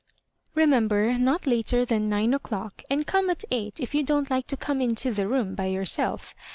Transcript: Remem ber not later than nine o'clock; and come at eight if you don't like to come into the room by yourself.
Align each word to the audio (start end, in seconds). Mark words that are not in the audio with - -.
Remem 0.55 0.87
ber 0.87 1.15
not 1.19 1.45
later 1.45 1.85
than 1.85 2.09
nine 2.09 2.33
o'clock; 2.33 2.81
and 2.89 3.05
come 3.05 3.29
at 3.29 3.43
eight 3.51 3.79
if 3.79 3.93
you 3.93 4.01
don't 4.01 4.31
like 4.31 4.47
to 4.47 4.57
come 4.57 4.81
into 4.81 5.13
the 5.13 5.27
room 5.27 5.53
by 5.53 5.67
yourself. 5.67 6.33